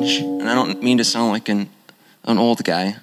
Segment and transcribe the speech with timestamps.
[0.00, 1.68] college, and I don't mean to sound like an,
[2.24, 2.96] an old guy,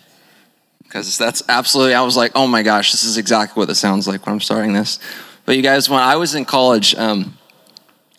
[0.83, 4.07] because that's absolutely, I was like, oh my gosh, this is exactly what it sounds
[4.07, 4.99] like when I'm starting this.
[5.45, 7.37] But you guys, when I was in college, um,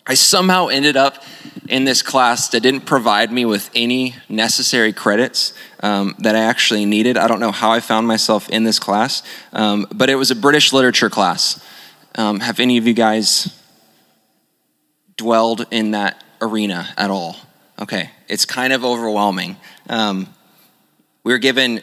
[0.07, 1.23] I somehow ended up
[1.67, 6.85] in this class that didn't provide me with any necessary credits um, that I actually
[6.85, 7.17] needed.
[7.17, 9.21] I don't know how I found myself in this class,
[9.53, 11.63] um, but it was a British literature class.
[12.15, 13.55] Um, have any of you guys
[15.15, 17.35] dwelled in that arena at all?
[17.79, 19.55] Okay, it's kind of overwhelming.
[19.87, 20.27] Um,
[21.23, 21.81] we were given,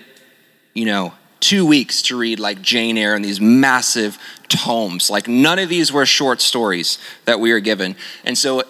[0.75, 4.19] you know, two weeks to read like Jane Eyre and these massive
[4.49, 5.09] tomes.
[5.09, 7.97] Like none of these were short stories that we were given.
[8.25, 8.63] And so,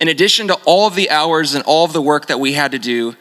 [0.00, 2.72] in addition to all of the hours and all of the work that we had
[2.72, 3.14] to do,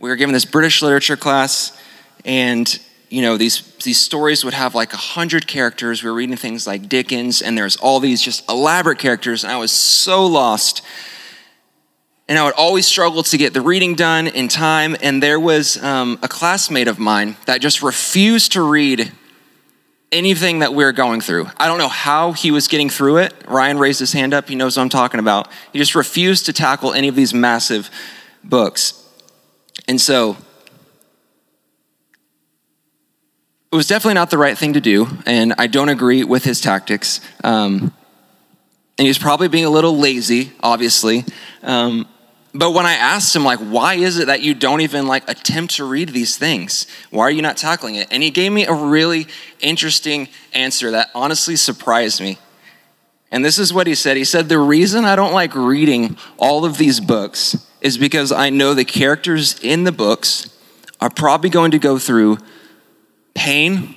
[0.00, 1.78] we were given this British literature class,
[2.24, 6.02] and you know these these stories would have like a hundred characters.
[6.02, 9.56] We were reading things like Dickens, and there's all these just elaborate characters, and I
[9.58, 10.82] was so lost
[12.32, 14.96] and I would always struggle to get the reading done in time.
[15.02, 19.12] And there was um, a classmate of mine that just refused to read
[20.10, 21.48] anything that we are going through.
[21.58, 23.34] I don't know how he was getting through it.
[23.46, 24.48] Ryan raised his hand up.
[24.48, 25.48] He knows what I'm talking about.
[25.74, 27.90] He just refused to tackle any of these massive
[28.42, 29.06] books.
[29.86, 30.38] And so
[33.70, 35.06] it was definitely not the right thing to do.
[35.26, 37.20] And I don't agree with his tactics.
[37.44, 37.92] Um,
[38.96, 41.26] and he was probably being a little lazy, obviously.
[41.62, 42.08] Um,
[42.54, 45.76] but when I asked him, like, why is it that you don't even like attempt
[45.76, 46.86] to read these things?
[47.10, 48.08] Why are you not tackling it?
[48.10, 49.26] And he gave me a really
[49.60, 52.38] interesting answer that honestly surprised me.
[53.30, 54.18] And this is what he said.
[54.18, 58.50] He said, The reason I don't like reading all of these books is because I
[58.50, 60.54] know the characters in the books
[61.00, 62.36] are probably going to go through
[63.34, 63.96] pain.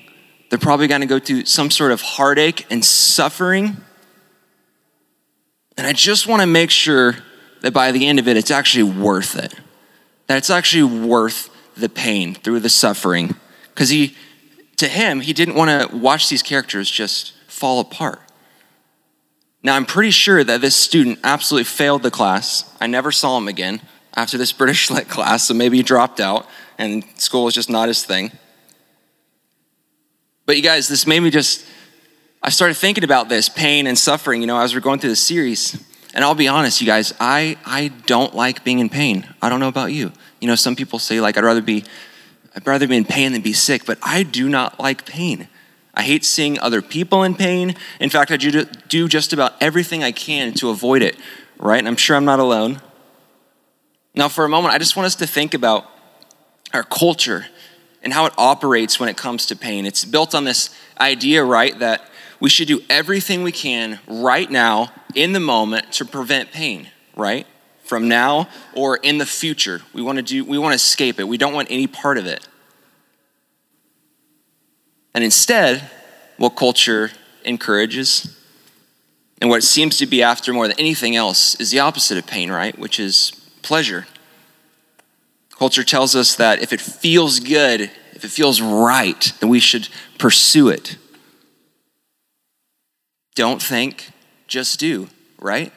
[0.49, 3.75] They're probably going to go through some sort of heartache and suffering.
[5.77, 7.17] And I just want to make sure
[7.66, 9.51] that by the end of it, it's actually worth it.
[10.28, 13.34] That it's actually worth the pain through the suffering.
[13.73, 14.16] Because he,
[14.78, 18.22] to him, he didn't want to watch these characters just fall apart.
[19.63, 22.72] Now, I'm pretty sure that this student absolutely failed the class.
[22.79, 23.81] I never saw him again
[24.13, 26.47] after this British Lit class, so maybe he dropped out
[26.78, 28.31] and school was just not his thing.
[30.45, 31.66] But you guys, this made me just,
[32.44, 35.16] I started thinking about this pain and suffering, you know, as we're going through the
[35.16, 35.84] series.
[36.15, 39.27] And I'll be honest, you guys, I, I don't like being in pain.
[39.41, 40.13] I don't know about you.
[40.39, 41.83] You know, some people say, like, I'd rather be,
[42.55, 45.49] I'd rather be in pain than be sick, but I do not like pain.
[45.93, 47.75] I hate seeing other people in pain.
[47.99, 51.17] In fact, I do, do just about everything I can to avoid it,
[51.57, 51.79] right?
[51.79, 52.81] And I'm sure I'm not alone.
[54.13, 55.85] Now, for a moment, I just want us to think about
[56.73, 57.45] our culture
[58.01, 59.85] and how it operates when it comes to pain.
[59.85, 62.09] It's built on this idea, right, that
[62.45, 67.47] we should do everything we can right now in the moment to prevent pain, right?
[67.83, 69.81] From now or in the future.
[69.94, 71.28] We want to do we want to escape it.
[71.28, 72.47] We don't want any part of it.
[75.16, 75.89] And instead,
[76.38, 77.09] what culture
[77.44, 78.39] encourages
[79.41, 82.27] and what it seems to be after more than anything else is the opposite of
[82.27, 82.77] pain, right?
[82.77, 83.31] Which is
[83.63, 84.06] pleasure.
[85.57, 89.89] Culture tells us that if it feels good, if it feels right, then we should
[90.19, 90.97] pursue it.
[93.35, 94.12] Don't think,
[94.47, 95.09] just do,
[95.40, 95.72] right?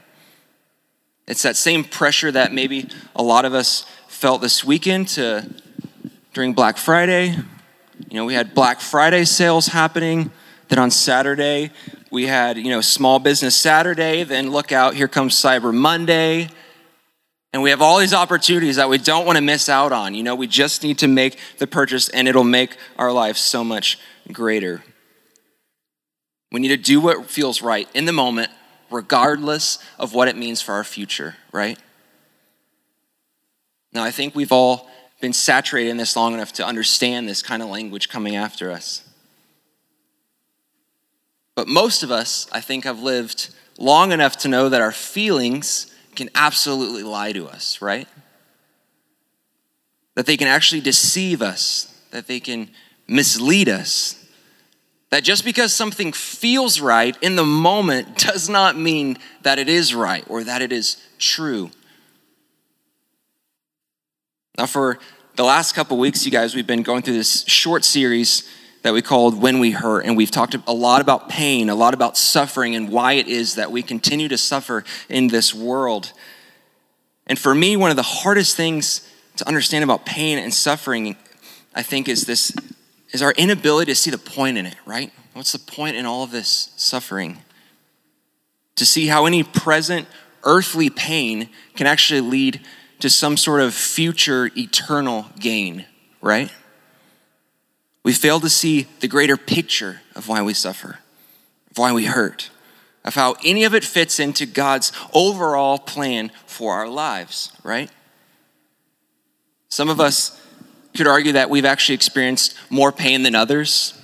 [1.27, 5.49] It's that same pressure that maybe a lot of us felt this weekend to
[6.33, 7.37] during Black Friday.
[8.09, 10.31] You know, we had Black Friday sales happening.
[10.69, 11.71] Then on Saturday,
[12.11, 14.23] we had, you know, Small Business Saturday.
[14.23, 16.49] Then look out, here comes Cyber Monday.
[17.53, 20.15] And we have all these opportunities that we don't want to miss out on.
[20.15, 23.65] You know, we just need to make the purchase and it'll make our life so
[23.65, 23.99] much
[24.33, 24.83] greater.
[26.51, 28.51] We need to do what feels right in the moment,
[28.91, 31.79] regardless of what it means for our future, right?
[33.93, 34.89] Now, I think we've all
[35.21, 39.03] been saturated in this long enough to understand this kind of language coming after us.
[41.55, 45.93] But most of us, I think, have lived long enough to know that our feelings
[46.15, 48.09] can absolutely lie to us, right?
[50.15, 52.71] That they can actually deceive us, that they can
[53.07, 54.18] mislead us,
[55.11, 59.95] that just because something feels right in the moment does not mean that it is
[59.95, 61.71] right or that it is true.
[64.57, 64.99] Now, for
[65.37, 68.49] the last couple weeks, you guys, we've been going through this short series
[68.83, 71.95] that we called When We Hurt, and we've talked a lot about pain, a lot
[71.95, 76.13] about suffering, and why it is that we continue to suffer in this world.
[77.27, 81.17] And for me, one of the hardest things to understand about pain and suffering,
[81.75, 82.53] I think, is this
[83.13, 85.13] is our inability to see the point in it, right?
[85.33, 87.39] What's the point in all of this suffering?
[88.77, 90.07] To see how any present
[90.45, 92.61] earthly pain can actually lead
[93.01, 95.87] to some sort of future eternal gain,
[96.21, 96.53] right?
[98.03, 100.99] We fail to see the greater picture of why we suffer,
[101.71, 102.51] of why we hurt,
[103.05, 107.91] of how any of it fits into God's overall plan for our lives, right?
[109.69, 110.41] Some of us
[110.99, 113.95] could argue that we've actually experienced more pain than others.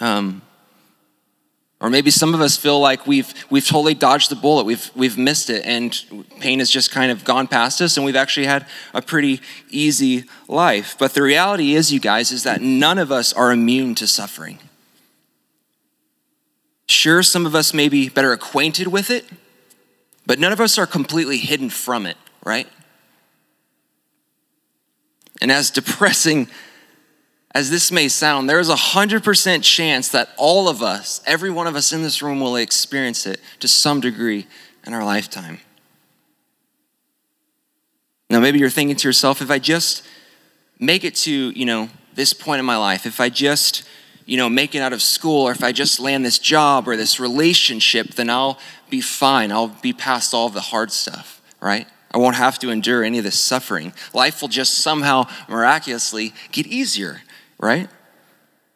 [0.00, 0.42] Um,
[1.80, 5.18] or maybe some of us feel like we've, we've totally dodged the bullet, we've, we've
[5.18, 8.66] missed it, and pain has just kind of gone past us, and we've actually had
[8.94, 10.96] a pretty easy life.
[10.98, 14.58] But the reality is, you guys, is that none of us are immune to suffering.
[16.88, 19.26] Sure, some of us may be better acquainted with it,
[20.24, 22.68] but none of us are completely hidden from it, right?
[25.40, 26.48] And as depressing
[27.56, 31.66] as this may sound, there is a 100% chance that all of us, every one
[31.66, 34.46] of us in this room, will experience it to some degree
[34.86, 35.60] in our lifetime.
[38.28, 40.06] Now, maybe you're thinking to yourself, if I just
[40.78, 43.84] make it to, you know, this point in my life, if I just,
[44.26, 46.94] you know, make it out of school, or if I just land this job or
[46.94, 48.58] this relationship, then I'll
[48.90, 49.50] be fine.
[49.50, 51.86] I'll be past all the hard stuff, right?
[52.16, 53.92] I won't have to endure any of this suffering.
[54.12, 57.20] Life will just somehow miraculously get easier
[57.58, 57.88] right?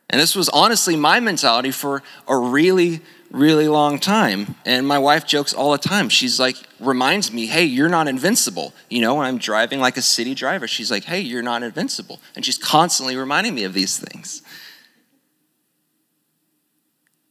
[0.09, 3.01] And this was honestly my mentality for a really,
[3.31, 4.57] really long time.
[4.65, 6.09] And my wife jokes all the time.
[6.09, 8.75] She's like, reminds me, hey, you're not invincible.
[8.89, 12.21] You know, when I'm driving like a city driver, she's like, hey, you're not invincible.
[12.35, 14.43] And she's constantly reminding me of these things.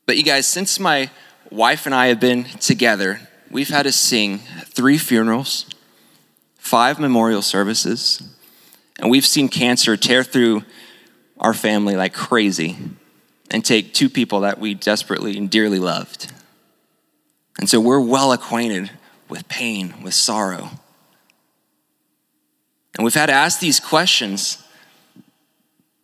[0.06, 1.12] But you guys, since my
[1.52, 3.20] wife and I have been together,
[3.52, 5.66] we've had to sing three funerals,
[6.60, 8.22] five memorial services,
[9.00, 10.64] and we've seen cancer tear through
[11.40, 12.78] our family like crazy
[13.50, 16.32] and take two people that we desperately and dearly loved.
[17.58, 18.92] And so we're well acquainted
[19.28, 20.70] with pain, with sorrow.
[22.96, 24.62] And we've had to ask these questions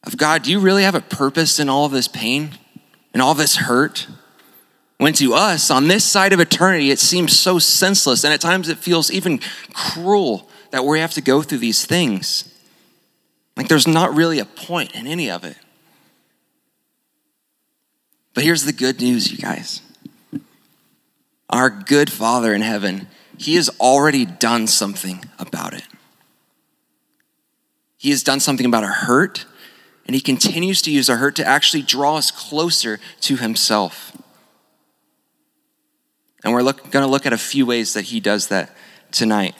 [0.04, 2.52] of God, do you really have a purpose in all of this pain
[3.13, 4.07] and all this hurt?
[4.97, 8.69] When to us, on this side of eternity, it seems so senseless, and at times
[8.69, 9.39] it feels even
[9.74, 12.51] cruel that we have to go through these things.
[13.57, 15.57] Like there's not really a point in any of it.
[18.33, 19.81] But here's the good news, you guys.
[21.50, 23.07] Our good Father in heaven,
[23.38, 25.83] He has already done something about it.
[27.97, 29.45] He has done something about our hurt,
[30.06, 34.15] and He continues to use our hurt to actually draw us closer to Himself.
[36.45, 38.69] And we're going to look at a few ways that He does that
[39.12, 39.56] tonight.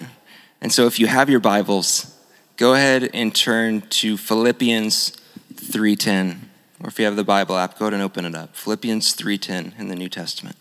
[0.62, 2.16] And so if you have your Bibles,
[2.58, 5.18] go ahead and turn to Philippians
[5.56, 6.42] 3:10
[6.84, 8.56] or if you have the Bible app go ahead and open it up.
[8.56, 10.58] Philippians 3:10 in the New Testament.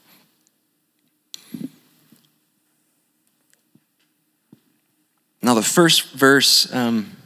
[5.42, 7.18] Now the first verse um,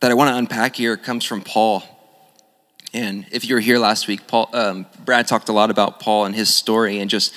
[0.00, 1.84] that I want to unpack here comes from Paul.
[2.92, 6.24] And if you were here last week Paul um, Brad talked a lot about Paul
[6.24, 7.32] and his story and just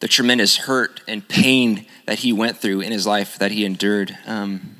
[0.00, 4.16] the tremendous hurt and pain that he went through in his life that he endured
[4.26, 4.78] um,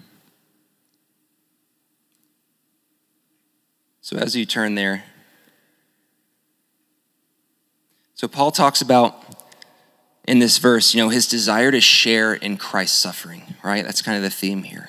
[4.09, 5.05] So as you turn there,
[8.15, 9.23] so Paul talks about
[10.27, 13.85] in this verse, you know, his desire to share in Christ's suffering, right?
[13.85, 14.89] That's kind of the theme here.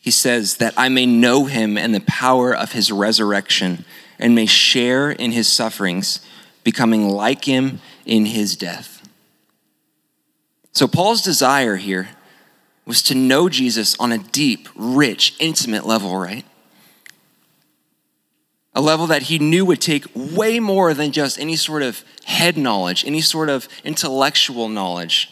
[0.00, 3.84] He says that I may know him and the power of his resurrection
[4.18, 6.18] and may share in his sufferings,
[6.64, 8.95] becoming like him in his death.
[10.76, 12.10] So Paul's desire here
[12.84, 16.44] was to know Jesus on a deep, rich, intimate level, right?
[18.76, 22.58] a level that he knew would take way more than just any sort of head
[22.58, 25.30] knowledge, any sort of intellectual knowledge.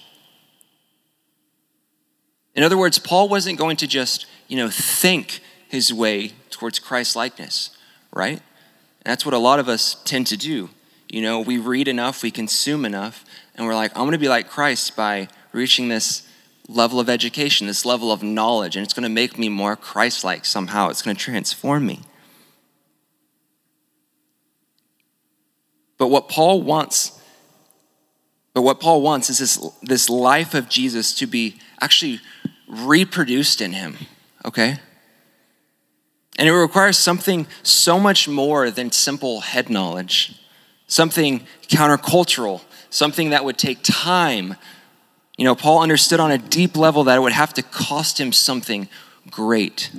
[2.54, 7.16] In other words, Paul wasn't going to just, you know, think his way towards Christ
[7.16, 7.76] likeness,
[8.14, 8.38] right?
[8.38, 10.70] And that's what a lot of us tend to do.
[11.10, 14.28] You know, we read enough, we consume enough, and we're like, I'm going to be
[14.28, 16.28] like Christ by reaching this
[16.68, 20.24] level of education, this level of knowledge, and it's going to make me more Christ
[20.24, 20.88] like somehow.
[20.88, 22.00] It's going to transform me.
[25.98, 27.20] But what Paul wants,
[28.52, 32.20] but what Paul wants is this, this life of Jesus to be actually
[32.68, 33.96] reproduced in him,
[34.44, 34.78] okay?
[36.36, 40.40] And it requires something so much more than simple head knowledge,
[40.88, 42.62] something countercultural,
[42.94, 44.54] something that would take time.
[45.36, 48.32] You know, Paul understood on a deep level that it would have to cost him
[48.32, 48.88] something
[49.30, 49.90] great.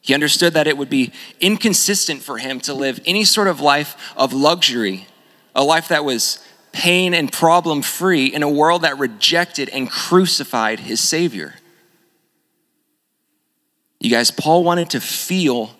[0.00, 4.14] He understood that it would be inconsistent for him to live any sort of life
[4.16, 5.06] of luxury
[5.54, 6.38] a life that was
[6.72, 11.54] pain and problem free in a world that rejected and crucified his Savior.
[13.98, 15.74] You guys, Paul wanted to feel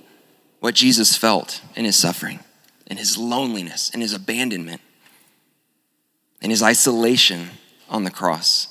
[0.58, 2.40] what Jesus felt in his suffering,
[2.86, 4.80] in his loneliness, in his abandonment,
[6.40, 7.50] in his isolation
[7.88, 8.68] on the cross.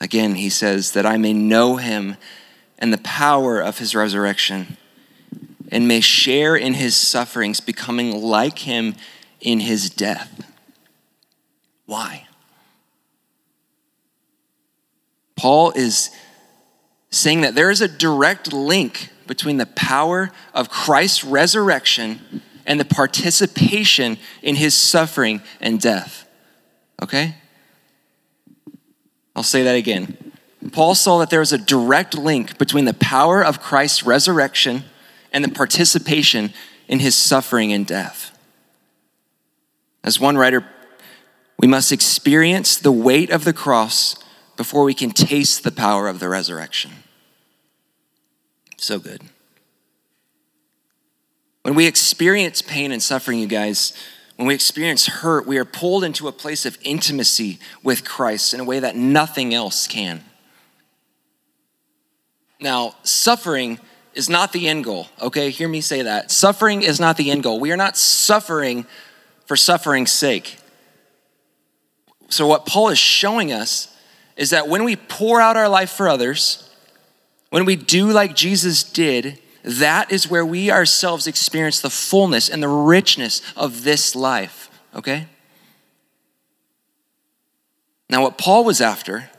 [0.00, 2.16] Again, he says, that I may know him
[2.78, 4.76] and the power of his resurrection,
[5.70, 8.94] and may share in his sufferings, becoming like him
[9.40, 10.44] in his death.
[11.86, 12.26] Why?
[15.36, 16.10] Paul is
[17.10, 22.84] saying that there is a direct link between the power of Christ's resurrection and the
[22.84, 26.26] participation in his suffering and death.
[27.02, 27.34] Okay?
[29.36, 30.32] I'll say that again.
[30.72, 34.84] Paul saw that there was a direct link between the power of Christ's resurrection
[35.32, 36.52] and the participation
[36.88, 38.36] in his suffering and death.
[40.02, 40.66] As one writer,
[41.58, 44.16] we must experience the weight of the cross
[44.56, 46.92] before we can taste the power of the resurrection.
[48.76, 49.22] So good.
[51.64, 53.94] When we experience pain and suffering, you guys,
[54.36, 58.60] when we experience hurt, we are pulled into a place of intimacy with Christ in
[58.60, 60.22] a way that nothing else can.
[62.60, 63.80] Now, suffering
[64.12, 65.48] is not the end goal, okay?
[65.48, 66.30] Hear me say that.
[66.30, 67.58] Suffering is not the end goal.
[67.58, 68.84] We are not suffering
[69.46, 70.58] for suffering's sake.
[72.28, 73.88] So, what Paul is showing us
[74.36, 76.68] is that when we pour out our life for others,
[77.48, 82.62] when we do like Jesus did, that is where we ourselves experience the fullness and
[82.62, 85.26] the richness of this life, okay?
[88.10, 89.30] Now, what Paul was after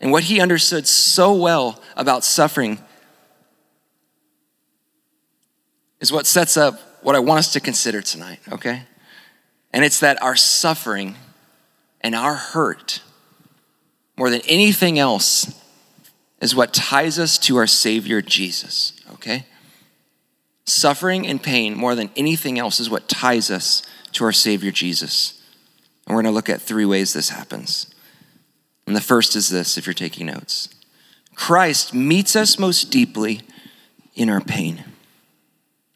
[0.00, 2.80] and what he understood so well about suffering
[6.00, 8.82] is what sets up what I want us to consider tonight, okay?
[9.72, 11.14] And it's that our suffering
[12.00, 13.00] and our hurt,
[14.16, 15.62] more than anything else,
[16.40, 19.46] is what ties us to our Savior Jesus, okay?
[20.68, 23.82] Suffering and pain, more than anything else, is what ties us
[24.12, 25.42] to our Savior Jesus.
[26.06, 27.86] And we're gonna look at three ways this happens.
[28.86, 30.68] And the first is this, if you're taking notes
[31.34, 33.40] Christ meets us most deeply
[34.14, 34.84] in our pain.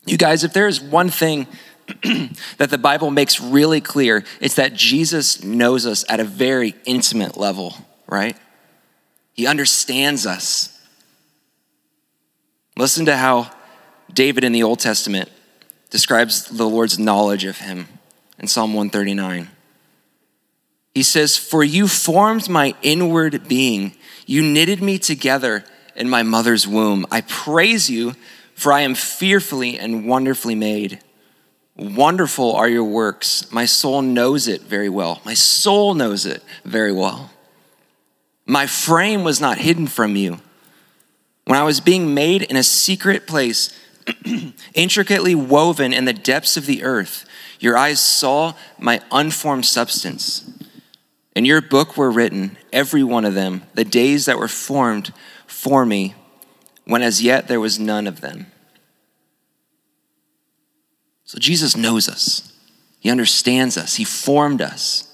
[0.06, 1.48] You guys, if there is one thing
[2.56, 7.36] that the Bible makes really clear, it's that Jesus knows us at a very intimate
[7.36, 7.74] level,
[8.06, 8.38] right?
[9.34, 10.80] He understands us.
[12.76, 13.50] Listen to how
[14.14, 15.30] David in the Old Testament
[15.90, 17.88] describes the Lord's knowledge of him
[18.38, 19.48] in Psalm 139.
[20.94, 23.94] He says, For you formed my inward being,
[24.26, 25.64] you knitted me together
[25.96, 27.06] in my mother's womb.
[27.10, 28.14] I praise you,
[28.54, 31.00] for I am fearfully and wonderfully made.
[31.76, 33.50] Wonderful are your works.
[33.50, 35.20] My soul knows it very well.
[35.24, 37.30] My soul knows it very well.
[38.44, 40.40] My frame was not hidden from you.
[41.44, 43.76] When I was being made in a secret place,
[44.74, 47.24] intricately woven in the depths of the earth,
[47.60, 50.50] your eyes saw my unformed substance.
[51.34, 55.12] In your book were written, every one of them, the days that were formed
[55.46, 56.14] for me,
[56.84, 58.46] when as yet there was none of them.
[61.24, 62.52] So Jesus knows us,
[63.00, 65.08] He understands us, He formed us.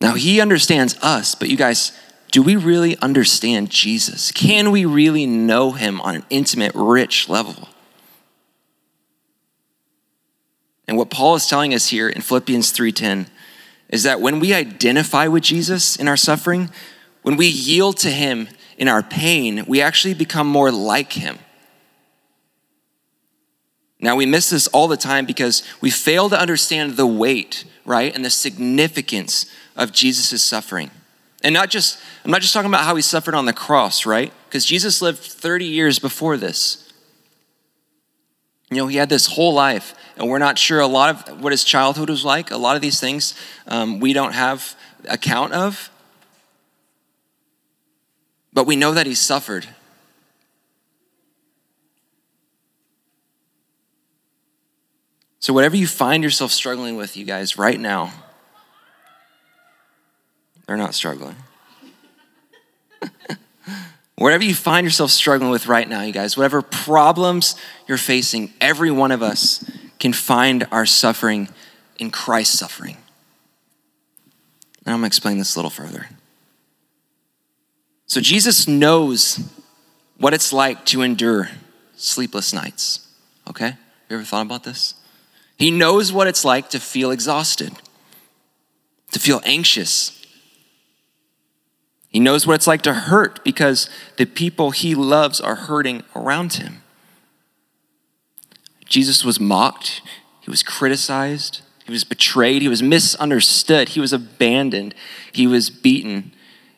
[0.00, 1.92] Now, He understands us, but you guys,
[2.30, 4.32] do we really understand Jesus?
[4.32, 7.68] Can we really know Him on an intimate, rich level?
[10.90, 13.28] And what Paul is telling us here in Philippians 3:10
[13.90, 16.70] is that when we identify with Jesus in our suffering,
[17.22, 21.38] when we yield to him in our pain, we actually become more like him.
[24.00, 28.14] Now, we miss this all the time because we fail to understand the weight, right,
[28.14, 29.46] and the significance
[29.76, 30.90] of Jesus' suffering.
[31.42, 34.32] And not just, I'm not just talking about how he suffered on the cross, right?
[34.48, 36.92] Because Jesus lived 30 years before this.
[38.70, 41.52] You know, he had this whole life, and we're not sure a lot of what
[41.52, 42.50] his childhood was like.
[42.50, 43.34] A lot of these things
[43.66, 44.76] um, we don't have
[45.08, 45.90] account of.
[48.52, 49.66] But we know that he suffered.
[55.40, 58.12] So, whatever you find yourself struggling with, you guys, right now,
[60.70, 61.34] they're not struggling.
[64.14, 67.56] whatever you find yourself struggling with right now, you guys, whatever problems
[67.88, 71.48] you're facing, every one of us can find our suffering
[71.98, 72.98] in Christ's suffering.
[74.86, 76.06] And I'm going to explain this a little further.
[78.06, 79.40] So, Jesus knows
[80.18, 81.48] what it's like to endure
[81.96, 83.08] sleepless nights.
[83.48, 83.74] Okay?
[84.08, 84.94] You ever thought about this?
[85.56, 87.72] He knows what it's like to feel exhausted,
[89.10, 90.19] to feel anxious.
[92.10, 96.54] He knows what it's like to hurt because the people he loves are hurting around
[96.54, 96.82] him.
[98.84, 100.02] Jesus was mocked,
[100.40, 104.96] he was criticized, he was betrayed, he was misunderstood, he was abandoned,
[105.30, 106.32] he was beaten,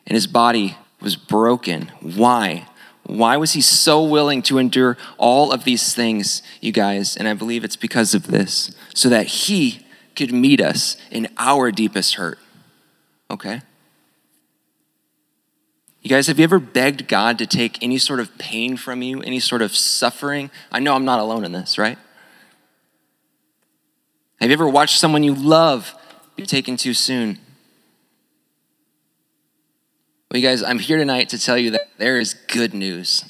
[0.06, 1.90] and his body was broken.
[2.02, 2.68] Why?
[3.04, 7.16] Why was he so willing to endure all of these things, you guys?
[7.16, 11.72] And I believe it's because of this, so that he could meet us in our
[11.72, 12.38] deepest hurt.
[13.30, 13.62] Okay?
[16.02, 19.22] You guys, have you ever begged God to take any sort of pain from you,
[19.22, 20.50] any sort of suffering?
[20.72, 21.96] I know I'm not alone in this, right?
[24.40, 25.94] Have you ever watched someone you love
[26.34, 27.38] be taken too soon?
[30.28, 33.24] Well, you guys, I'm here tonight to tell you that there is good news.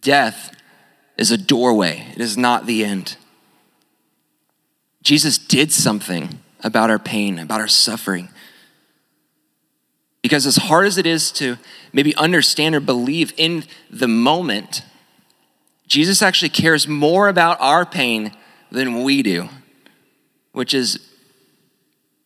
[0.00, 0.50] Death
[1.16, 3.16] is a doorway, it is not the end.
[5.04, 8.28] Jesus did something about our pain, about our suffering.
[10.24, 11.58] Because as hard as it is to
[11.92, 14.82] maybe understand or believe in the moment,
[15.86, 18.32] Jesus actually cares more about our pain
[18.72, 19.50] than we do,
[20.52, 20.98] which is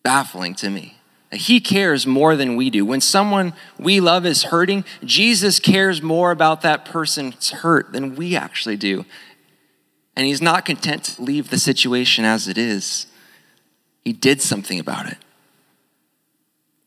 [0.04, 0.96] baffling to me.
[1.32, 2.86] He cares more than we do.
[2.86, 8.36] When someone we love is hurting, Jesus cares more about that person's hurt than we
[8.36, 9.06] actually do.
[10.14, 13.08] And he's not content to leave the situation as it is.
[14.04, 15.18] He did something about it.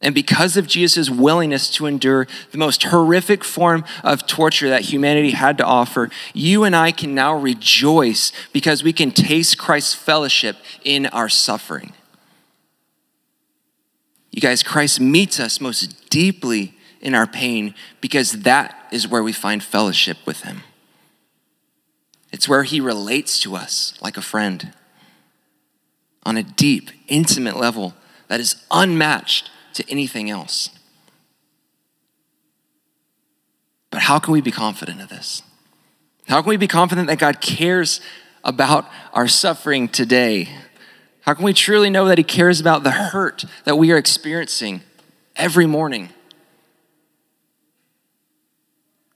[0.01, 5.31] And because of Jesus' willingness to endure the most horrific form of torture that humanity
[5.31, 10.57] had to offer, you and I can now rejoice because we can taste Christ's fellowship
[10.83, 11.93] in our suffering.
[14.31, 19.33] You guys, Christ meets us most deeply in our pain because that is where we
[19.33, 20.63] find fellowship with Him.
[22.31, 24.73] It's where He relates to us like a friend
[26.23, 27.93] on a deep, intimate level
[28.29, 30.69] that is unmatched to anything else.
[33.89, 35.43] But how can we be confident of this?
[36.27, 37.99] How can we be confident that God cares
[38.43, 40.49] about our suffering today?
[41.21, 44.81] How can we truly know that He cares about the hurt that we are experiencing
[45.35, 46.09] every morning?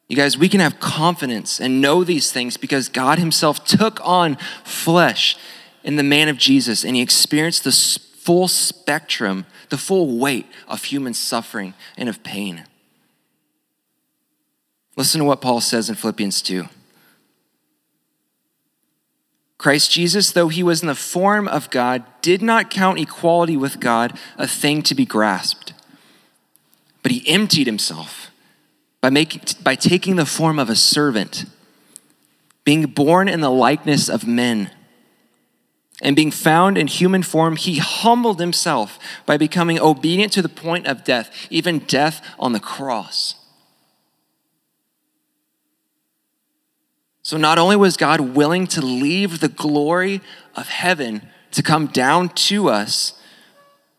[0.08, 4.38] You guys, we can have confidence and know these things because God Himself took on
[4.64, 5.36] flesh
[5.84, 10.84] in the man of Jesus and He experienced the full spectrum, the full weight of
[10.84, 12.66] human suffering and of pain.
[14.96, 16.66] Listen to what Paul says in Philippians 2.
[19.58, 23.80] Christ Jesus, though he was in the form of God, did not count equality with
[23.80, 25.74] God a thing to be grasped,
[27.02, 28.32] but he emptied himself
[29.02, 31.46] by, making, by taking the form of a servant,
[32.64, 34.70] being born in the likeness of men
[36.02, 40.88] and being found in human form, he humbled himself by becoming obedient to the point
[40.88, 43.36] of death, even death on the cross.
[47.22, 50.22] So, not only was God willing to leave the glory
[50.56, 53.20] of heaven to come down to us,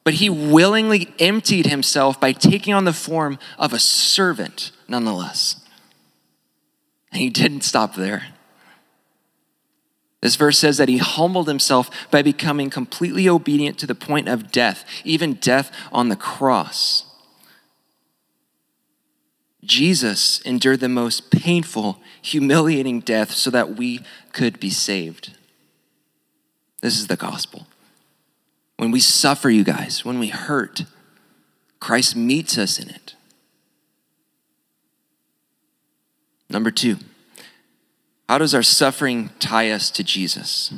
[0.04, 5.60] but he willingly emptied himself by taking on the form of a servant, nonetheless.
[7.10, 8.35] And he didn't stop there.
[10.22, 14.50] This verse says that he humbled himself by becoming completely obedient to the point of
[14.50, 17.04] death, even death on the cross.
[19.64, 24.00] Jesus endured the most painful, humiliating death so that we
[24.32, 25.36] could be saved.
[26.80, 27.66] This is the gospel.
[28.76, 30.84] When we suffer, you guys, when we hurt,
[31.80, 33.14] Christ meets us in it.
[36.48, 36.98] Number two,
[38.28, 40.72] how does our suffering tie us to Jesus?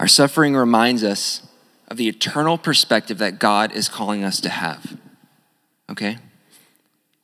[0.00, 1.46] Our suffering reminds us
[1.88, 4.96] of the eternal perspective that God is calling us to have.
[5.90, 6.18] Okay?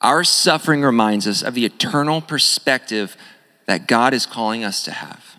[0.01, 3.17] Our suffering reminds us of the eternal perspective
[3.67, 5.37] that God is calling us to have.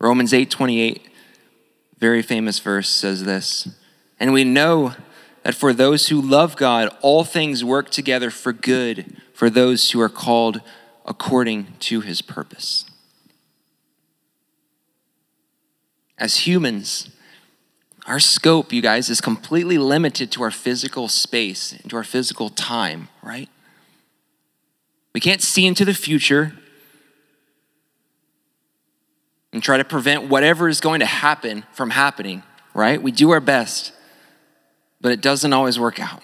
[0.00, 1.08] Romans 8:28
[1.98, 3.68] very famous verse says this.
[4.20, 4.94] And we know
[5.42, 10.00] that for those who love God, all things work together for good for those who
[10.00, 10.60] are called
[11.06, 12.84] according to his purpose.
[16.18, 17.10] As humans,
[18.06, 22.48] our scope, you guys, is completely limited to our physical space and to our physical
[22.48, 23.48] time, right?
[25.14, 26.52] We can't see into the future
[29.52, 32.42] and try to prevent whatever is going to happen from happening,
[32.74, 33.00] right?
[33.00, 33.92] We do our best
[35.00, 36.22] but it doesn't always work out.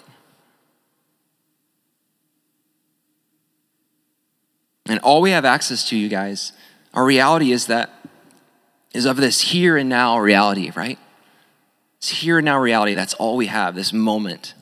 [4.87, 6.53] And all we have access to, you guys,
[6.93, 7.91] our reality is that
[8.93, 10.99] is of this here and now reality, right?
[11.99, 12.95] It's here and now reality.
[12.95, 14.55] That's all we have, this moment.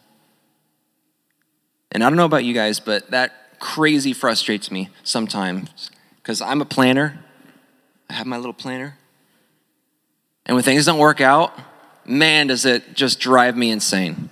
[1.91, 6.63] And I don't know about you guys, but that crazy frustrates me sometimes because I'm
[6.63, 7.19] a planner.
[8.09, 8.97] I have my little planner.
[10.47, 11.53] And when things don't work out,
[12.05, 14.31] man, does it just drive me insane.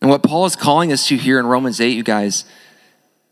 [0.00, 2.44] And what Paul is calling us to here in Romans 8, you guys,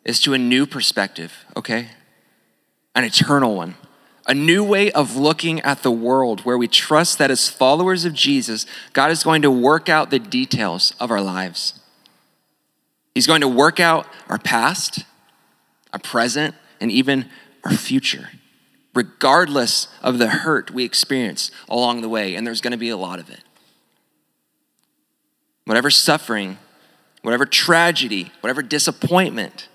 [0.05, 1.88] is to a new perspective, okay?
[2.95, 3.77] An eternal one.
[4.27, 8.14] A new way of looking at the world where we trust that as followers of
[8.14, 8.64] Jesus,
[8.95, 11.79] God is going to work out the details of our lives.
[13.14, 15.05] He's going to work out our past,
[15.93, 17.29] our present, and even
[17.64, 18.31] our future,
[18.94, 22.35] regardless of the hurt we experience along the way.
[22.35, 23.40] And there's going to be a lot of it.
[25.64, 26.59] Whatever suffering,
[27.22, 29.68] whatever tragedy, whatever disappointment,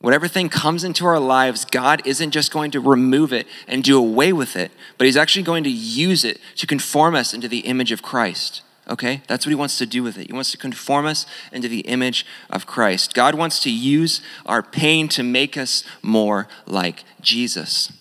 [0.00, 3.98] whatever thing comes into our lives, God isn't just going to remove it and do
[3.98, 7.60] away with it, but He's actually going to use it to conform us into the
[7.60, 8.62] image of Christ.
[8.88, 9.20] Okay?
[9.28, 10.28] That's what He wants to do with it.
[10.28, 13.12] He wants to conform us into the image of Christ.
[13.12, 17.92] God wants to use our pain to make us more like Jesus.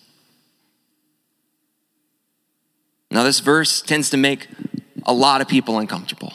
[3.09, 4.47] Now, this verse tends to make
[5.05, 6.33] a lot of people uncomfortable.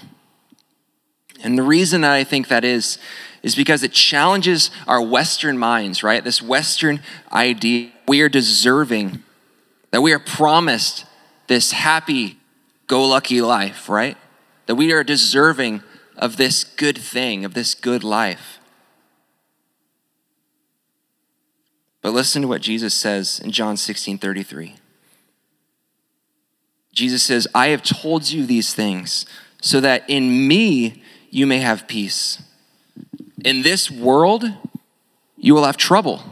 [1.43, 2.99] And the reason that I think that is,
[3.43, 6.23] is because it challenges our Western minds, right?
[6.23, 7.01] This Western
[7.33, 9.23] idea we are deserving,
[9.91, 11.05] that we are promised
[11.49, 12.39] this happy,
[12.87, 14.17] go lucky life, right?
[14.67, 15.83] That we are deserving
[16.17, 18.61] of this good thing, of this good life.
[22.01, 24.77] But listen to what Jesus says in John 16 33.
[26.93, 29.27] Jesus says, I have told you these things
[29.61, 32.43] so that in me you may have peace.
[33.45, 34.45] In this world,
[35.37, 36.23] you will have trouble.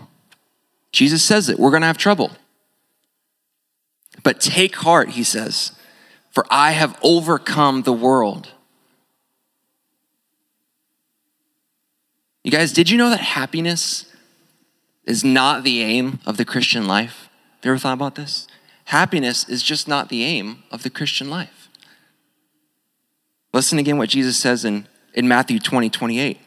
[0.93, 1.59] Jesus says it.
[1.59, 2.31] We're going to have trouble.
[4.23, 5.73] But take heart, he says,
[6.31, 8.53] for I have overcome the world.
[12.45, 14.07] You guys, did you know that happiness
[15.05, 17.29] is not the aim of the Christian life?
[17.57, 18.47] Have you ever thought about this?
[18.91, 21.69] Happiness is just not the aim of the Christian life.
[23.55, 26.41] Listen again what Jesus says in, in Matthew 20, 28.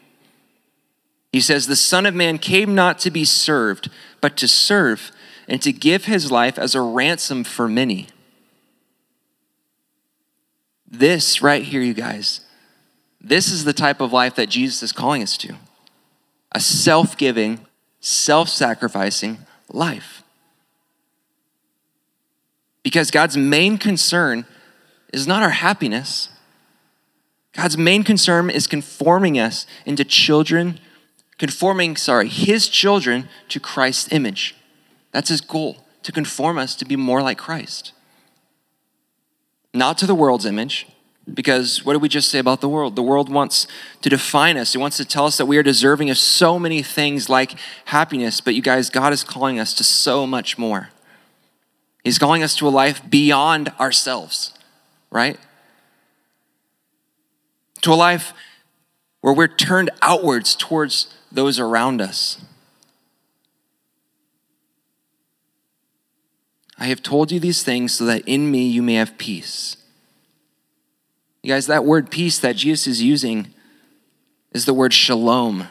[1.32, 3.88] He says, The Son of Man came not to be served,
[4.20, 5.10] but to serve
[5.48, 8.08] and to give his life as a ransom for many.
[10.86, 12.42] This right here, you guys,
[13.22, 15.54] this is the type of life that Jesus is calling us to
[16.52, 17.60] a self giving,
[18.00, 19.38] self sacrificing
[19.70, 20.23] life.
[22.84, 24.46] Because God's main concern
[25.12, 26.28] is not our happiness.
[27.52, 30.78] God's main concern is conforming us into children,
[31.38, 34.54] conforming, sorry, his children to Christ's image.
[35.10, 37.94] That's his goal, to conform us to be more like Christ
[39.74, 40.86] not to the world's image.
[41.32, 42.96] Because what did we just say about the world?
[42.96, 43.66] The world wants
[44.02, 44.74] to define us.
[44.74, 48.40] It wants to tell us that we are deserving of so many things like happiness.
[48.40, 50.90] But you guys, God is calling us to so much more.
[52.04, 54.52] He's calling us to a life beyond ourselves,
[55.10, 55.38] right?
[57.80, 58.34] To a life
[59.22, 62.44] where we're turned outwards towards those around us.
[66.78, 69.78] I have told you these things so that in me you may have peace.
[71.42, 73.54] You guys, that word peace that Jesus is using
[74.52, 75.68] is the word shalom.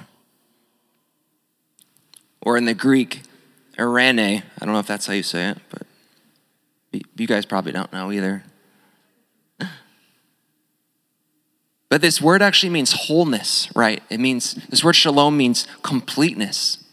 [2.42, 3.22] Or in the Greek,
[3.78, 4.44] eirene.
[4.60, 5.83] I don't know if that's how you say it, but
[7.16, 8.44] you guys probably don't know either.
[11.90, 14.02] But this word actually means wholeness, right?
[14.10, 16.84] It means, this word shalom means completeness.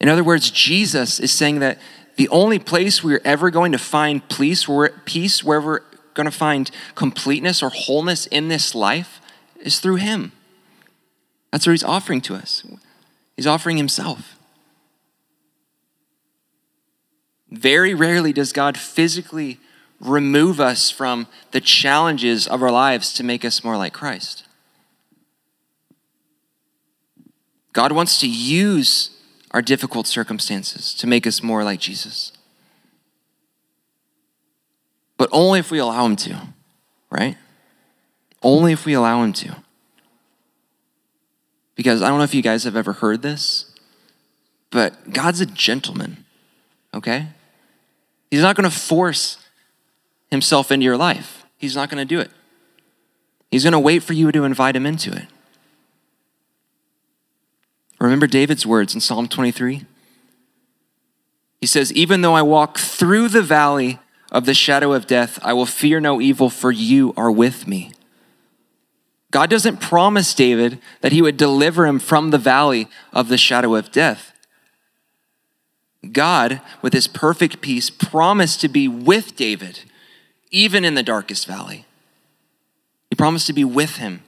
[0.00, 1.78] In other words, Jesus is saying that
[2.16, 5.80] the only place we're ever going to find peace, where, peace, where we're
[6.14, 9.20] going to find completeness or wholeness in this life,
[9.60, 10.32] is through Him.
[11.52, 12.64] That's what He's offering to us.
[13.36, 14.35] He's offering Himself.
[17.50, 19.58] Very rarely does God physically
[20.00, 24.44] remove us from the challenges of our lives to make us more like Christ.
[27.72, 29.10] God wants to use
[29.52, 32.32] our difficult circumstances to make us more like Jesus.
[35.16, 36.48] But only if we allow Him to,
[37.10, 37.36] right?
[38.42, 39.56] Only if we allow Him to.
[41.74, 43.74] Because I don't know if you guys have ever heard this,
[44.70, 46.25] but God's a gentleman,
[46.96, 47.28] okay?
[48.30, 49.38] He's not going to force
[50.30, 52.30] Himself into your life, He's not going to do it.
[53.50, 55.26] He's going to wait for you to invite Him into it.
[57.98, 59.84] Remember David's words in Psalm 23?
[61.60, 63.98] He says, Even though I walk through the valley
[64.30, 67.92] of the shadow of death, I will fear no evil, for you are with me.
[69.30, 73.74] God doesn't promise David that he would deliver him from the valley of the shadow
[73.74, 74.32] of death.
[76.12, 79.80] God, with his perfect peace, promised to be with David,
[80.50, 81.86] even in the darkest valley.
[83.10, 84.22] He promised to be with him.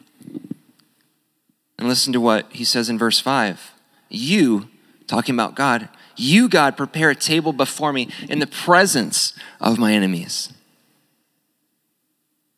[1.79, 3.73] And listen to what he says in verse 5.
[4.09, 4.69] You,
[5.07, 9.93] talking about God, you, God, prepare a table before me in the presence of my
[9.93, 10.53] enemies.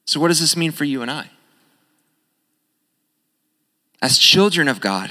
[0.06, 1.30] So, what does this mean for you and I?
[4.00, 5.10] As children of God,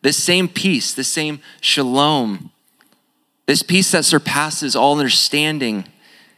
[0.00, 2.50] this same peace, this same shalom,
[3.48, 5.86] this peace that surpasses all understanding,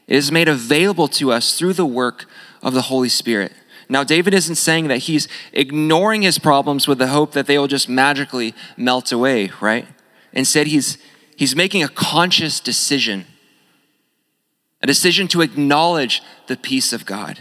[0.07, 2.27] is made available to us through the work
[2.63, 3.51] of the Holy Spirit.
[3.89, 7.67] Now, David isn't saying that he's ignoring his problems with the hope that they will
[7.67, 9.89] just magically melt away, right?
[10.33, 10.99] Instead, he's,
[11.35, 13.27] he's making a conscious decision,
[14.81, 17.41] a decision to acknowledge the peace of God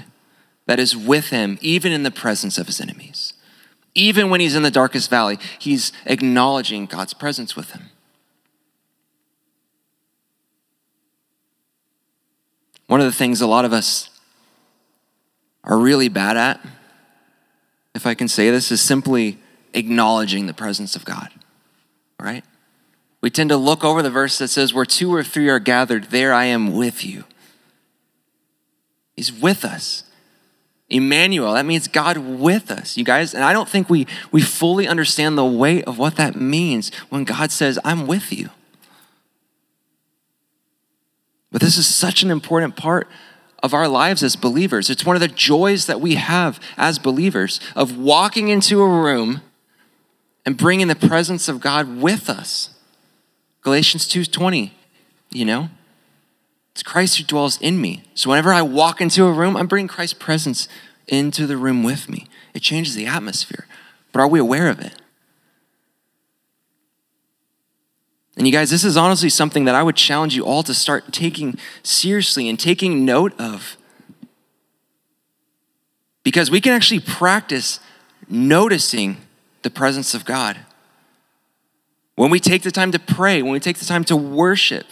[0.65, 3.33] that is with him, even in the presence of his enemies.
[3.93, 7.91] Even when he's in the darkest valley, he's acknowledging God's presence with him.
[12.89, 14.09] One of the things a lot of us
[15.63, 16.59] are really bad at,
[17.93, 19.37] if I can say this, is simply
[19.75, 21.29] acknowledging the presence of God,
[22.19, 22.43] right?
[23.21, 26.05] We tend to look over the verse that says, Where two or three are gathered,
[26.05, 27.25] there I am with you.
[29.15, 30.03] He's with us.
[30.89, 33.35] Emmanuel, that means God with us, you guys.
[33.35, 37.23] And I don't think we, we fully understand the weight of what that means when
[37.23, 38.49] God says, I'm with you.
[41.51, 43.07] But this is such an important part
[43.61, 44.89] of our lives as believers.
[44.89, 49.41] It's one of the joys that we have as believers of walking into a room
[50.45, 52.69] and bringing the presence of God with us.
[53.61, 54.73] Galatians 2:20,
[55.31, 55.69] you know?
[56.71, 58.03] It's Christ who dwells in me.
[58.13, 60.69] So whenever I walk into a room, I'm bringing Christ's presence
[61.07, 62.27] into the room with me.
[62.53, 63.67] It changes the atmosphere.
[64.11, 64.98] But are we aware of it?
[68.39, 71.11] And you guys, this is honestly something that I would challenge you all to start
[71.11, 73.75] taking seriously and taking note of.
[76.23, 77.81] Because we can actually practice
[78.29, 79.17] noticing
[79.61, 80.57] the presence of God.
[82.15, 84.85] When we take the time to pray, when we take the time to worship,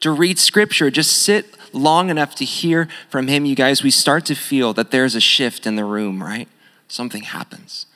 [0.00, 4.26] to read scripture, just sit long enough to hear from Him, you guys, we start
[4.26, 6.48] to feel that there's a shift in the room, right?
[6.88, 7.86] Something happens.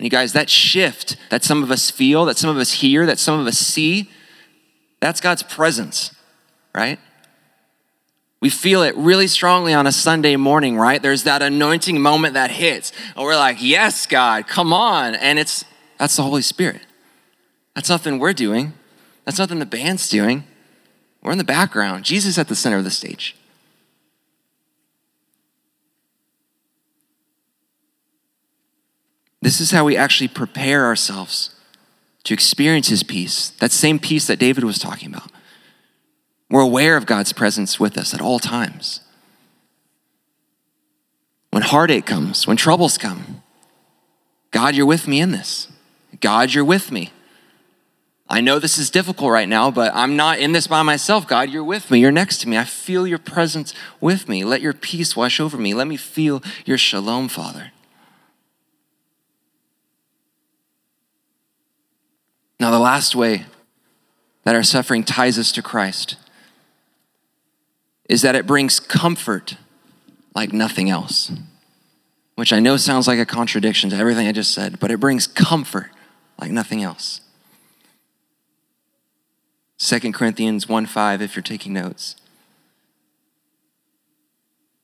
[0.00, 3.04] And you guys, that shift that some of us feel, that some of us hear,
[3.04, 4.08] that some of us see,
[4.98, 6.14] that's God's presence,
[6.74, 6.98] right?
[8.40, 11.02] We feel it really strongly on a Sunday morning, right?
[11.02, 15.66] There's that anointing moment that hits, and we're like, "Yes, God, come on!" And it's
[15.98, 16.80] that's the Holy Spirit.
[17.74, 18.72] That's nothing we're doing.
[19.26, 20.44] That's nothing the band's doing.
[21.22, 22.06] We're in the background.
[22.06, 23.36] Jesus at the center of the stage.
[29.42, 31.54] This is how we actually prepare ourselves
[32.24, 35.30] to experience his peace, that same peace that David was talking about.
[36.50, 39.00] We're aware of God's presence with us at all times.
[41.50, 43.42] When heartache comes, when troubles come,
[44.50, 45.68] God, you're with me in this.
[46.20, 47.10] God, you're with me.
[48.28, 51.26] I know this is difficult right now, but I'm not in this by myself.
[51.26, 51.98] God, you're with me.
[51.98, 52.56] You're next to me.
[52.56, 54.44] I feel your presence with me.
[54.44, 55.74] Let your peace wash over me.
[55.74, 57.72] Let me feel your shalom, Father.
[62.60, 63.46] Now, the last way
[64.44, 66.16] that our suffering ties us to Christ
[68.06, 69.56] is that it brings comfort
[70.34, 71.32] like nothing else,
[72.34, 75.26] which I know sounds like a contradiction to everything I just said, but it brings
[75.26, 75.90] comfort
[76.38, 77.22] like nothing else.
[79.78, 82.16] 2 Corinthians 1 5, if you're taking notes.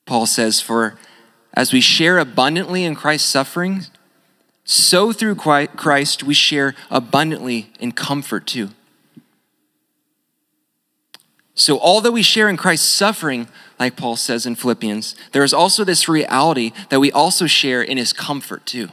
[0.06, 0.98] Paul says, For
[1.52, 3.90] as we share abundantly in Christ's sufferings,
[4.66, 8.70] so through Christ we share abundantly in comfort too.
[11.54, 13.48] So, although we share in Christ's suffering,
[13.80, 17.96] like Paul says in Philippians, there is also this reality that we also share in
[17.96, 18.88] his comfort too.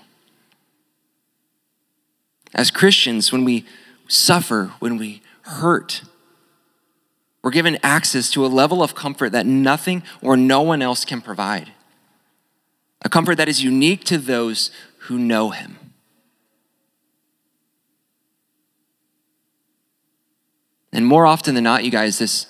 [2.54, 3.66] As Christians, when we
[4.08, 6.04] suffer, when we hurt,
[7.42, 11.20] we're given access to a level of comfort that nothing or no one else can
[11.20, 11.74] provide.
[13.02, 14.72] A comfort that is unique to those
[15.04, 15.78] who know him.
[20.94, 22.48] And more often than not, you guys, this,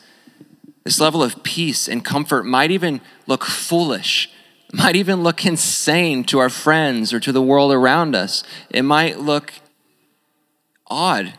[0.83, 4.29] this level of peace and comfort might even look foolish,
[4.73, 8.43] might even look insane to our friends or to the world around us.
[8.69, 9.53] It might look
[10.87, 11.33] odd.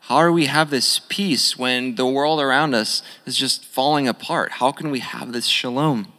[0.00, 4.52] How do we have this peace when the world around us is just falling apart?
[4.52, 6.12] How can we have this shalom?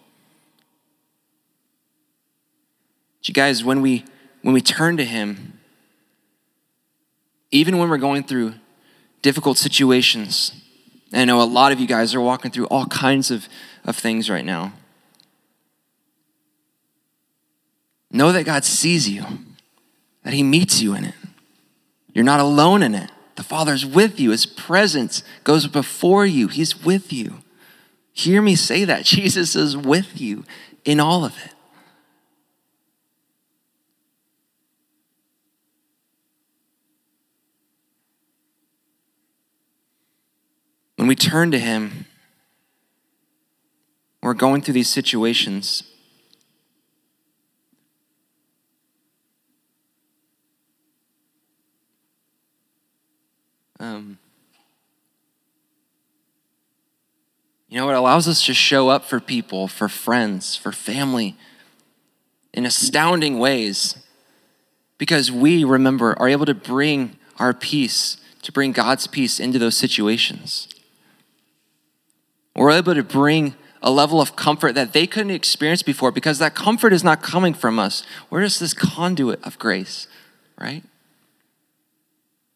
[3.23, 4.05] You guys, when we
[4.45, 5.59] when we turn to him,
[7.49, 8.53] even when we're going through
[9.23, 10.51] difficult situations,
[11.11, 13.49] and I know a lot of you guys are walking through all kinds of,
[13.85, 14.73] of things right now.
[18.11, 19.25] Know that God sees you,
[20.21, 21.15] that He meets you in it.
[22.13, 23.09] You're not alone in it.
[23.37, 24.29] The Father's with you.
[24.29, 27.39] His presence goes before you, He's with you.
[28.13, 29.05] Hear me say that.
[29.05, 30.45] Jesus is with you
[30.83, 31.54] in all of it.
[41.05, 42.07] When we turn to Him,
[44.23, 45.83] we're going through these situations.
[53.79, 54.17] Um,
[57.69, 61.35] you know, it allows us to show up for people, for friends, for family
[62.51, 64.03] in astounding ways
[64.97, 69.77] because we, remember, are able to bring our peace, to bring God's peace into those
[69.77, 70.67] situations.
[72.55, 76.55] We're able to bring a level of comfort that they couldn't experience before because that
[76.55, 78.03] comfort is not coming from us.
[78.29, 80.07] We're just this conduit of grace,
[80.59, 80.83] right?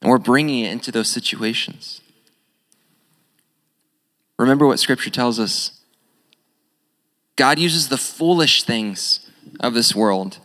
[0.01, 2.01] And we're bringing it into those situations.
[4.37, 5.81] Remember what Scripture tells us
[7.35, 10.39] God uses the foolish things of this world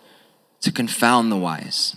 [0.60, 1.96] to confound the wise.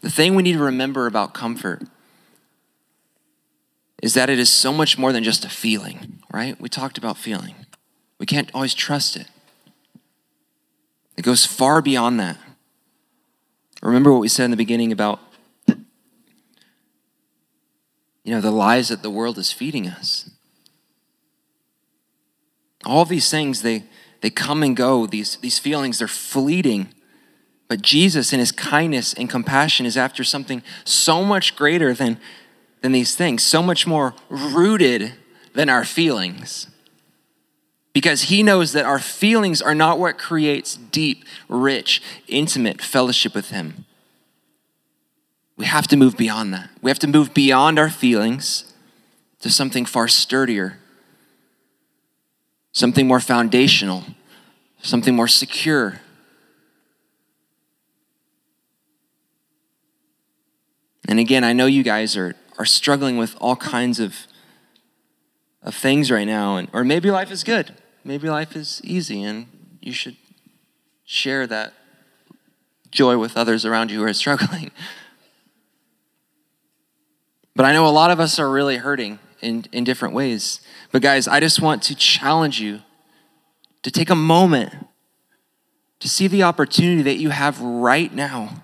[0.00, 1.82] The thing we need to remember about comfort
[4.02, 6.60] is that it is so much more than just a feeling, right?
[6.60, 7.54] We talked about feeling.
[8.18, 9.26] We can't always trust it.
[11.16, 12.38] It goes far beyond that.
[13.82, 15.20] Remember what we said in the beginning about
[18.24, 20.30] you know the lies that the world is feeding us.
[22.84, 23.84] All these things they
[24.20, 25.06] they come and go.
[25.06, 26.88] These these feelings they're fleeting.
[27.68, 32.18] But Jesus in his kindness and compassion is after something so much greater than
[32.80, 35.14] than these things, so much more rooted
[35.54, 36.68] than our feelings.
[37.92, 43.50] Because he knows that our feelings are not what creates deep, rich, intimate fellowship with
[43.50, 43.84] him.
[45.56, 46.70] We have to move beyond that.
[46.80, 48.72] We have to move beyond our feelings
[49.40, 50.78] to something far sturdier,
[52.72, 54.04] something more foundational,
[54.80, 56.00] something more secure.
[61.08, 64.26] And again, I know you guys are are struggling with all kinds of,
[65.62, 67.74] of things right now, and, or maybe life is good.
[68.04, 69.46] Maybe life is easy, and
[69.80, 70.16] you should
[71.04, 71.72] share that
[72.90, 74.70] joy with others around you who are struggling.
[77.54, 80.60] But I know a lot of us are really hurting in, in different ways.
[80.92, 82.82] But guys, I just want to challenge you
[83.82, 84.72] to take a moment
[85.98, 88.62] to see the opportunity that you have right now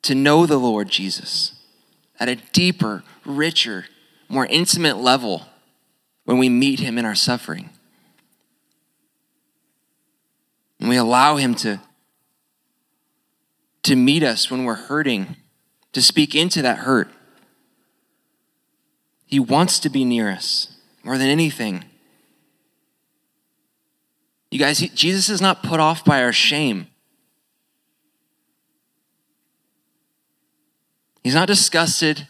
[0.00, 1.59] to know the Lord Jesus
[2.20, 3.86] at a deeper, richer,
[4.28, 5.46] more intimate level
[6.24, 7.70] when we meet Him in our suffering.
[10.78, 11.80] And we allow Him to,
[13.82, 15.36] to meet us when we're hurting,
[15.92, 17.08] to speak into that hurt.
[19.26, 21.84] He wants to be near us more than anything.
[24.50, 26.88] You guys, Jesus is not put off by our shame.
[31.22, 32.26] He's not disgusted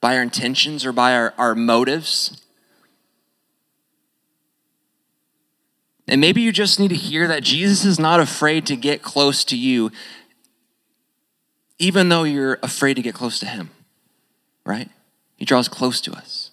[0.00, 2.42] by our intentions or by our, our motives.
[6.08, 9.44] And maybe you just need to hear that Jesus is not afraid to get close
[9.44, 9.90] to you,
[11.78, 13.70] even though you're afraid to get close to him,
[14.64, 14.88] right?
[15.36, 16.52] He draws close to us.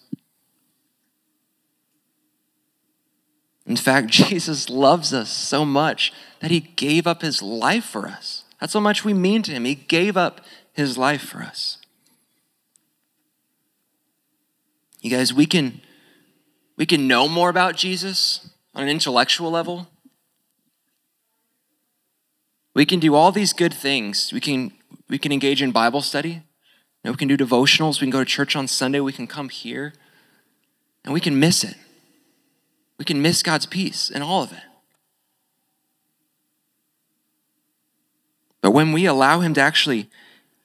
[3.66, 8.44] In fact, Jesus loves us so much that he gave up his life for us.
[8.60, 9.66] That's how much we mean to him.
[9.66, 10.41] He gave up
[10.74, 11.78] his life for us.
[15.01, 15.82] You guys, we can
[16.76, 19.88] we can know more about Jesus on an intellectual level.
[22.74, 24.32] We can do all these good things.
[24.34, 24.74] We can
[25.09, 26.30] we can engage in Bible study.
[26.30, 27.99] You know, we can do devotionals.
[27.99, 28.99] We can go to church on Sunday.
[28.99, 29.93] We can come here.
[31.03, 31.76] And we can miss it.
[32.97, 34.63] We can miss God's peace in all of it.
[38.61, 40.09] But when we allow Him to actually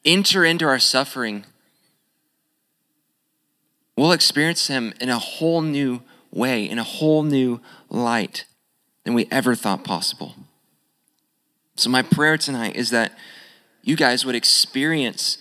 [0.04, 1.44] enter into our suffering,
[3.96, 8.44] we'll experience Him in a whole new way, in a whole new light
[9.04, 10.34] than we ever thought possible.
[11.76, 13.16] So, my prayer tonight is that
[13.82, 15.38] you guys would experience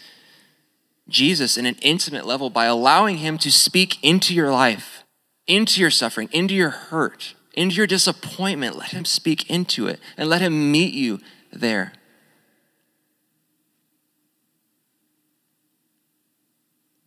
[1.10, 5.04] Jesus in an intimate level by allowing him to speak into your life,
[5.48, 8.78] into your suffering, into your hurt, into your disappointment.
[8.78, 11.20] Let him speak into it and let him meet you
[11.52, 11.94] there.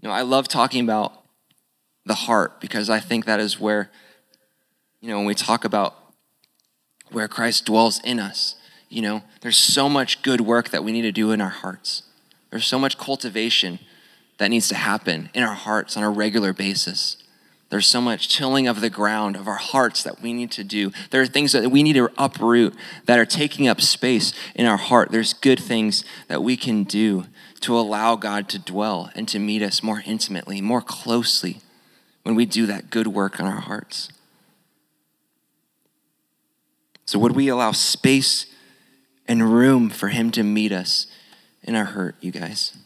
[0.00, 1.12] You know, I love talking about
[2.06, 3.90] the heart because I think that is where,
[5.00, 5.94] you know, when we talk about
[7.10, 8.54] where Christ dwells in us,
[8.88, 12.04] you know, there's so much good work that we need to do in our hearts.
[12.50, 13.78] There's so much cultivation
[14.38, 17.22] that needs to happen in our hearts on a regular basis.
[17.68, 20.90] There's so much tilling of the ground of our hearts that we need to do.
[21.10, 22.74] There are things that we need to uproot
[23.04, 25.12] that are taking up space in our heart.
[25.12, 27.26] There's good things that we can do
[27.60, 31.60] to allow God to dwell and to meet us more intimately, more closely
[32.22, 34.10] when we do that good work on our hearts.
[37.06, 38.46] So, would we allow space
[39.26, 41.06] and room for Him to meet us
[41.62, 42.76] in our hurt, you guys?